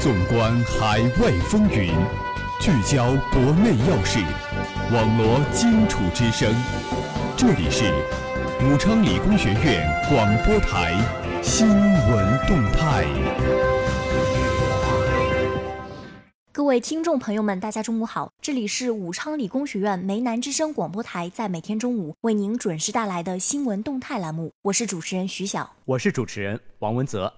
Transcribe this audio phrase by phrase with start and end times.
[0.00, 1.92] 纵观海外风云，
[2.58, 4.18] 聚焦国内要事，
[4.90, 6.50] 网罗荆楚之声。
[7.36, 7.84] 这里是
[8.64, 10.94] 武昌理工学院广播台
[11.42, 13.04] 新闻动态。
[16.50, 18.32] 各位听众朋友们，大家中午好！
[18.40, 24.50] 这里是武昌理工学院梅南之声广播台，在每天中午为您准时带来的新闻动态栏目。
[24.62, 27.30] 我是主持人徐晓，我是主持人王文泽。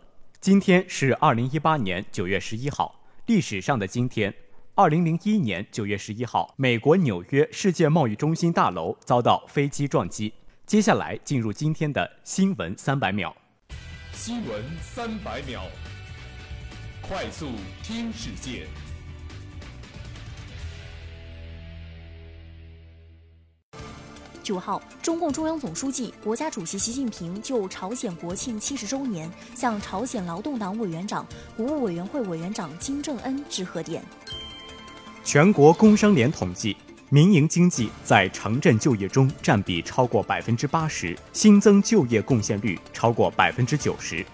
[0.43, 4.35] 今天是二零一八年九月十一号，历史上的今天，
[4.75, 10.35] 二零零一年九月十一号，美国纽约世界贸易中心大楼遭到飞机撞击。
[10.67, 13.33] 接下来进入今天的新闻三百秒。
[14.13, 15.61] 新闻三百秒，
[17.01, 17.51] 快速
[17.85, 18.67] 听世界。
[24.43, 31.25] 九号，中共中央总书记、国家主席习近平就朝鲜国庆七十周年向朝鲜劳动党委员长、
[31.57, 34.03] 国务委员会委员长金正恩致贺电。
[35.25, 36.77] 全国工商联统计，
[37.09, 44.27] 民营经济在城镇就业中占比超过百分之八十，新增就业贡献率超过百分之九十。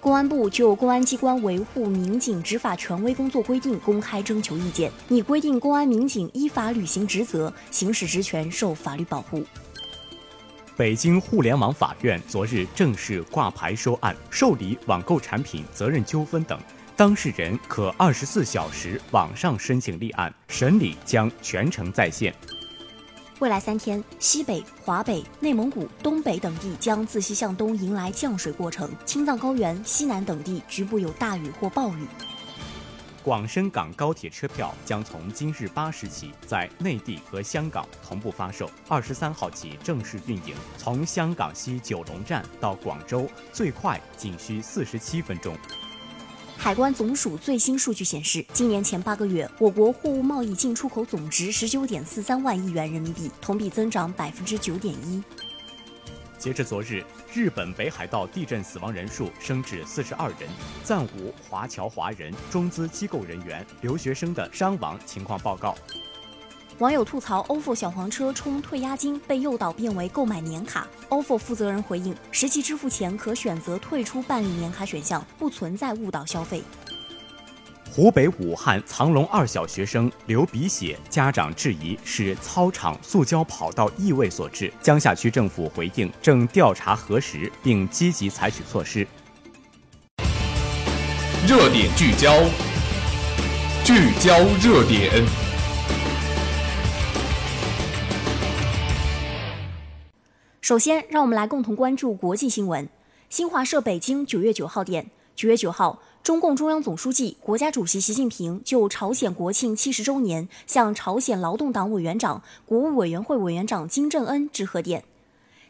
[0.00, 9.44] 公安部就《公安机关维护民警执法权威工作规定》公开征求意见，拟规定公安民警依法履行职责，行使职权受法律保护。
[10.76, 16.56] 北京互联网法院昨日正式挂牌收案，受理网购产品责任纠纷等，
[16.96, 22.32] 当事人可二十四小时网上申请立案，审理将全程在线。
[23.40, 32.06] 未来三天，西北、华北、内蒙古、东北等地将自西向东迎来降水过程，青藏高原、西南等地局部有大雨或暴雨。
[33.22, 40.52] 广深港高铁车票将从今日八时起在内地和香港同步发售，二十三号起正式运营。
[40.76, 45.56] 从香港西九龙站到广州，最快仅需四十七分钟。
[46.60, 55.22] 海关总署最新数据显示，今年前八个月，我国货物贸易进出口总值十九点四三万亿元人民币，同比增长百分之九点一。
[56.36, 60.48] 截至昨日，日本北海道地震死亡人数升至四十二人，
[60.82, 65.76] 暂无华侨华人、中资机构人员、留学生的伤亡情况报告。
[66.78, 76.62] 网友吐槽 ofo 小黄车充退押金被诱导变为购买年卡，ofo 负责人回应：实际支付前可选择退出办理年卡选项，不存在误导消费。
[77.90, 84.72] 湖北武汉藏龙二小学生流鼻血，家长质疑是操场塑胶跑道异味所致。
[84.80, 89.04] 江夏区政府回应，正调查核实，并积极采取措施。
[91.44, 92.40] 热点聚焦，
[93.84, 95.47] 聚焦热点。
[100.68, 102.86] 首先，让我们来共同关注国际新闻。
[103.30, 115.04] 新华社北京九月九号电，九月九号，中共中央总书记、国家主席习近平就朝鲜国庆七十周年向朝鲜劳动党委员长、国务委员会委员长金正恩致贺电。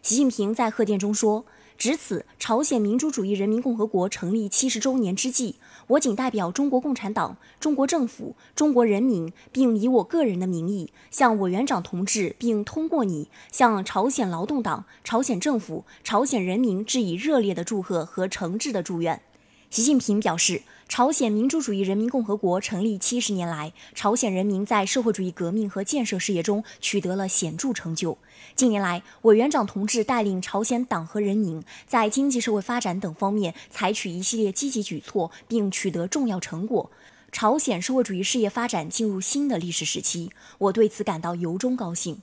[0.02, 1.44] 习近平在贺电中说。
[1.76, 5.54] 值此朝鲜民主主义人民共和国成立七十周年之际，
[5.88, 19.22] 我谨代表中国共产党、中国政府、中国人民，并以我个人的名义，向委员长同志，并通过你向朝鲜劳动党、朝鲜政府、朝鲜人民致以热烈的祝贺和诚挚的祝愿。
[19.70, 20.62] 习近平表示。
[20.88, 28.16] 朝鲜民主主义人民共和国成立七十年来，朝鲜人民在社会主义革命和建设事业中取得了显著成就。
[28.56, 36.90] 近年来，委员长同志带领朝鲜党和人民在经济社会发展等方面采取一系列积极举措，并取得重要成果。
[37.30, 42.22] 朝鲜社会主义事业发展进入新的历史时期，我对此感到由衷高兴。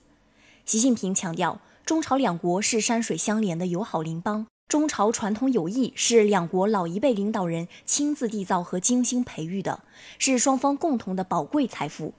[0.64, 4.48] 习近平强调，中朝两国是山水相连的友好邻邦。
[4.68, 9.84] 中朝传统友谊是两国老一辈领导人亲自缔造和精心培育的，
[10.18, 12.14] 是双方共同的宝贵财富。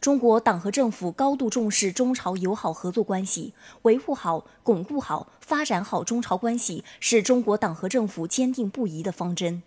[0.00, 9.62] 中国党和政府高度重视中朝友好合作关系，维护好、巩固好、发展好中朝关系，是中国党和政府坚定不移的方针。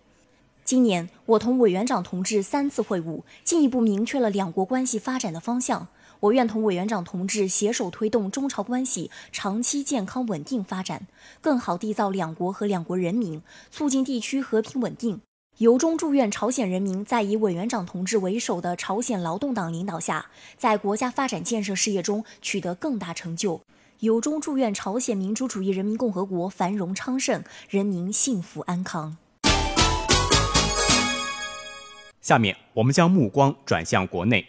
[0.65, 5.88] 今年，我同委员长同志三次会晤，进一步明确了两国关系发展的方向。
[6.19, 11.07] 我愿同委员长同志携手推动中朝关系长期健康稳定发展，
[11.41, 15.21] 更好缔造两国和两国人民，促进地区和平稳定。
[15.59, 20.25] 由衷祝愿朝鲜人民在以委员长同志为首的朝鲜劳动党领导下，
[20.57, 23.62] 在国家发展建设事业中取得更大成就。
[24.01, 29.15] 由衷祝愿朝鲜民主主义人民共和国繁荣昌盛，人民幸福安康。
[32.19, 34.45] 下面我们将目光转向国内。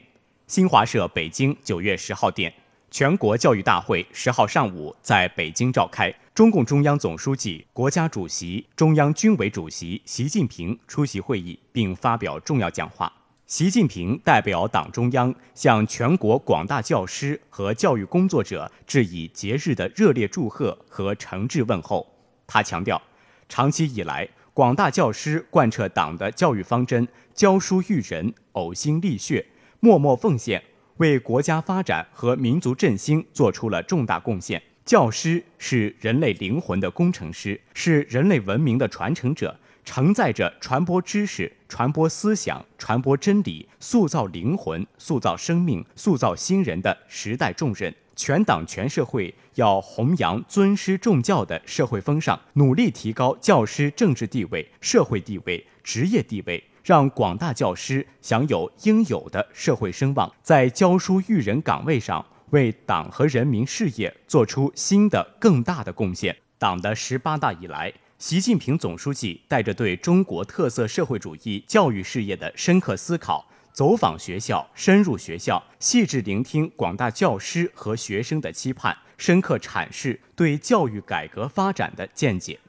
[0.47, 2.55] 新华社北京九月十号电，
[2.89, 13.13] 全国教育大会十号上午在北京召开，中共中央总书记、国家主席、中央军委主席习近平出席会议并发表重要讲话。
[13.49, 22.07] 习近平代表党中央向全国广大教师和教育工作者致以节日的热烈祝贺和诚挚问候。
[22.47, 23.03] 他强调，
[23.49, 29.45] 长期以来，广大教师贯彻党的教育方针，教书育人，呕心沥血，
[29.87, 30.61] 默默奉献，
[30.97, 34.61] 为国家发展和民族振兴做出了重大贡献。
[34.85, 47.95] 教师是人类灵魂的工程师，是人类文明的传承者，承载着传播知识、传播思想、传播真理、塑造灵魂、塑造生命、塑造新人的时代重任。
[48.17, 62.25] 全党全社会要弘扬尊师重教的社会风尚，努力提高教师政治地位、社会地位、职业地位，让广大教师享有应有的社会声望，在教书育人岗位上。
[62.51, 66.35] 为党和人民事业做出新的更大的贡献。
[66.59, 82.61] 党的十八大以来，习近平总书记带着对中国特色社会主义教育事业的深刻思考，走访学校，深入学校，细致聆听广大教师和学生的期盼，深刻阐释对教育改革发展的见解。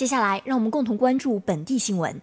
[0.00, 2.22] 接下来，让我们共同关注本地新闻。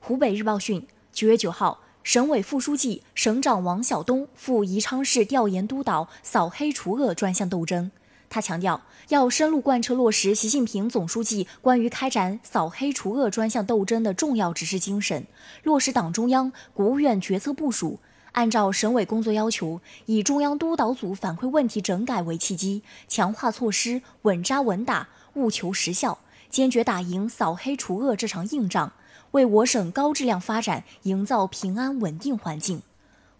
[0.00, 1.78] 湖北日报讯，九月九号。
[2.02, 7.88] 省委副书记、省长王晓东赴宜昌市调研督导扫黑除恶专项斗争。
[8.28, 15.24] 他强调，要深入贯彻落实习近平总书记关于开展扫黑除恶专项斗争的重要指示精神，
[15.62, 18.00] 落实党中央、国务院决策部署，
[18.32, 26.18] 按照省委工作要求，以中央督导组反馈问题整改为契机，强化措施，稳扎稳打，务求实效，
[26.54, 28.92] 坚决打赢扫黑除恶这场硬仗。
[29.32, 32.82] 为我省高质量发展营造平安稳定环境，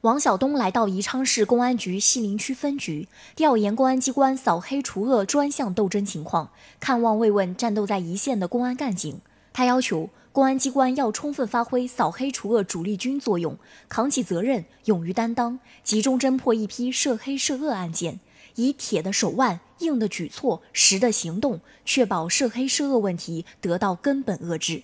[0.01, 3.07] 王晓东来到宜昌市公安局西陵区分局
[3.37, 6.51] 调研公安机关扫黑除恶专项斗争情况，
[6.81, 9.21] 看望慰问战斗在一线的公安干警。
[9.53, 13.57] 他要求公安机关要充分发挥扫黑除恶主力军作用，
[13.89, 18.19] 扛起责任，勇于担当，集中侦破一批涉黑涉恶案件，
[18.57, 24.83] 以铁的手腕、硬的举措、实的行动，确保涉黑涉恶问题得到根本遏制。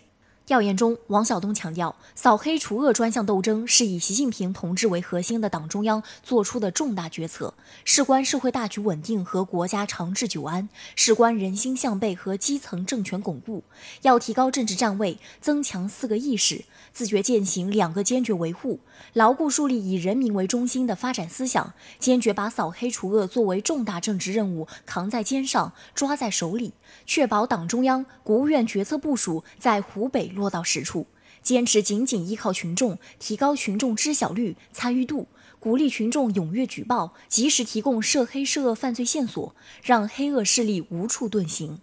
[0.51, 7.55] 调研中，王晓东强调，扫黑除恶专项斗争是以习近平同志为核心的党中央作出的重大决策，
[7.85, 13.63] 事关社会大局稳定和国家长治久安，事关人心向背和基层政权巩固。
[14.03, 18.81] 要提高政治站位，增强四个意识，自觉践行两个坚决维护，
[19.13, 26.73] 牢固树立以人民为中心的发展思想，坚决把扫黑除恶作为重大政治任务扛在肩上，抓在手里，
[27.07, 30.29] 确保党中央、国务院决策部署在湖北。
[30.41, 31.07] 落到实处，
[31.43, 35.29] 坚持紧紧依靠群众，提高群众知晓率、参与度，
[35.61, 41.79] 鼓励群众踊跃举报，及时提供涉黑涉恶犯罪线索，让黑恶势力无处遁形。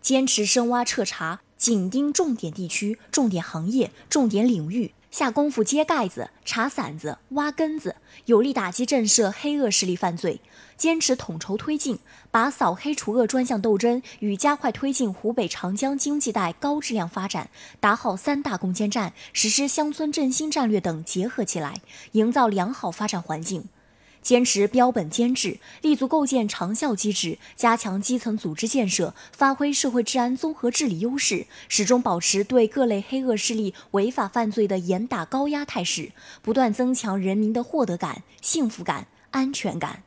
[0.00, 4.92] 坚持深挖彻查，紧盯重点地区、重点行业、重点领域。
[5.10, 7.96] 下功夫揭盖子、查散子、挖根子，
[8.26, 10.40] 有力打击震慑黑恶势力犯罪。
[10.76, 11.98] 坚持统筹推进，
[12.30, 23.64] 把扫黑除恶专项斗争与加快推进湖北长江经济带高质量发展、打好三大攻坚战、实施乡村振兴战略等结合起来，营造良好发展环境。
[24.22, 40.02] 坚持标本兼治，立足构建长效机制，加强基层组织建设，发挥社会治安综合治理优势，始终保持对各类黑恶势力违法犯罪的严打高压态势，不断增强人民的获得感、幸福感、安全感。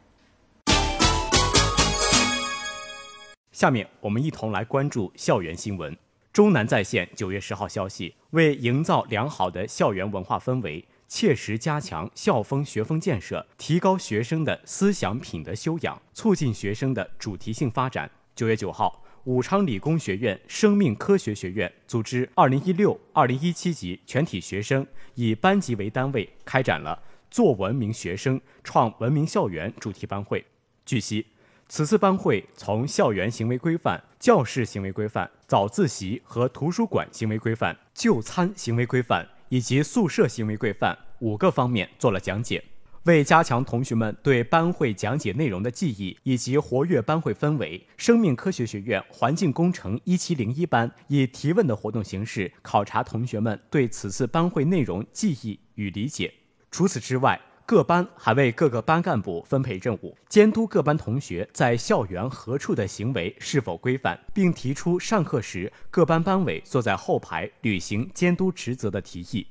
[3.52, 5.96] 下面我们一同来关注校园新闻。
[6.34, 10.84] 中南在线九月十号消息，为营造良好的校园文化氛围。
[11.16, 18.10] 切实加强校风学风建设，提高学生的思想品德修养，促进学生的主题性发展。
[18.36, 30.44] 九月九号，武昌理工学院生命科学学院组织二零一六、二零一七级全体学生以班级为单位，开展了“做文明学生，创文明校园”主题班会。
[30.84, 31.28] 据悉，
[31.70, 39.30] 此次班会从校园行为规范、教室行为规范、早自习和图书馆行为规范、就餐行为规范。
[39.54, 42.64] 以及宿舍行为规范五个方面做了讲解，
[43.04, 56.34] 为加强同学们对班会讲解内容的记忆以及活跃班会氛围，生命科学学院环境工程一七零一班以提问的活动形式考察同学们对此次班会内容记忆与理解。
[56.72, 57.40] 除此之外，
[57.74, 69.48] 各班还为各个班干部分配任务，监督各班同学在校园何处的行为是否规范，并提出上课时各班班委坐在后排履行监督职责的提议。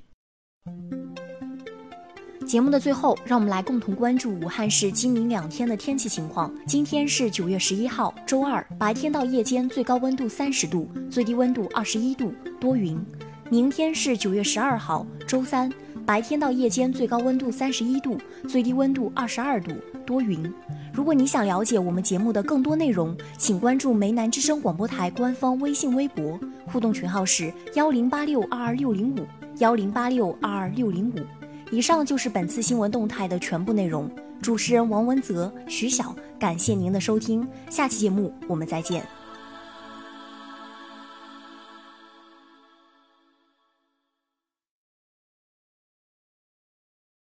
[2.46, 6.54] 节目的最后，让我们来共同关注武汉市今明两天的天气情况。
[6.64, 13.04] 今天是九月十一号，周二，白天到夜间最高温度三十度，最低温度二十一度，多云。
[13.50, 15.70] 明天是九月十二号，周三，
[16.04, 18.18] 白天到夜间最高温度三十一度，
[18.48, 19.72] 最低温度二十二度，
[20.04, 20.52] 多云。
[20.92, 29.26] 如果你想了解我们节目的更多内容，请关注梅南之声广播台官方微信微博，互动群号是幺零八六二二六零五
[29.58, 31.14] 幺零八六二二六零五。
[31.70, 34.10] 以上就是本次新闻动态的全部内容。
[34.42, 39.21] 主持人王文泽、徐晓，感谢您的收听，下期节目我们再见。